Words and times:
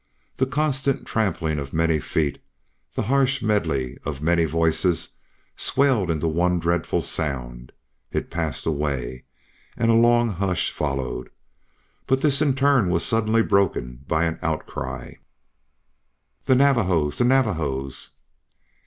The 0.37 0.47
constant 0.47 1.05
trampling 1.05 1.59
of 1.59 1.73
many 1.73 1.99
feet, 1.99 2.41
the 2.95 3.03
harsh 3.03 3.43
medley 3.43 3.99
of 4.03 4.19
many 4.19 4.45
voices 4.45 5.17
swelled 5.55 6.09
into 6.09 6.27
one 6.27 6.57
dreadful 6.59 7.01
sound. 7.01 7.71
It 8.11 8.31
passed 8.31 8.65
away, 8.65 9.25
and 9.77 9.91
a 9.91 9.93
long 9.93 10.29
hush 10.29 10.71
followed. 10.71 11.29
But 12.07 12.21
this 12.21 12.41
in 12.41 12.55
turn 12.55 12.89
was 12.89 13.05
suddenly 13.05 13.43
broken 13.43 14.03
by 14.07 14.23
an 14.23 14.39
outcry: 14.41 15.17
"The 16.45 16.55
Navajos! 16.55 17.19
The 17.19 17.25
Navajos!" 17.25 18.13